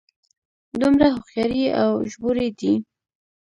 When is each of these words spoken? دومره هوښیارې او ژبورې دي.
دومره 0.81 1.07
هوښیارې 1.15 1.63
او 1.81 1.91
ژبورې 2.11 2.47
دي. 2.59 2.73